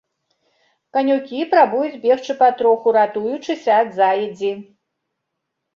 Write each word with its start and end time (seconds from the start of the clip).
Канюкі 0.97 1.39
прабуюць 1.51 2.01
бегчы 2.07 2.33
патроху, 2.41 2.87
ратуючыся 2.99 3.71
ад 3.85 3.89
заедзі. 4.01 4.51